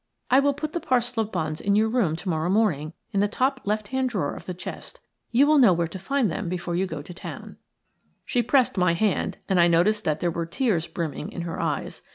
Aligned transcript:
I 0.31 0.39
will 0.39 0.55
put 0.55 0.73
the 0.73 0.79
parcel 0.79 1.21
of 1.21 1.31
bonds 1.31 1.61
in 1.61 1.75
your 1.75 1.87
room 1.87 2.15
to 2.15 2.27
morrow 2.27 2.49
morning, 2.49 2.93
in 3.11 3.19
the 3.19 3.27
top 3.27 3.61
left 3.65 3.89
hand 3.89 4.09
drawer 4.09 4.33
of 4.33 4.47
the 4.47 4.53
chest. 4.55 4.99
You 5.29 5.45
will 5.45 5.59
know 5.59 5.73
where 5.73 5.87
to 5.87 5.99
find 5.99 6.31
them 6.31 6.49
before 6.49 6.75
you 6.75 6.87
go 6.87 7.03
to 7.03 7.13
town." 7.13 7.57
She 8.25 8.41
pressed 8.41 8.77
my 8.77 8.93
hand, 8.93 9.37
and 9.47 9.59
I 9.59 9.67
noticed 9.67 10.03
that 10.05 10.19
there 10.19 10.31
were 10.31 10.47
tears 10.47 10.87
brimming 10.87 11.31
in 11.31 11.43
her 11.43 11.61
eyes. 11.61 12.01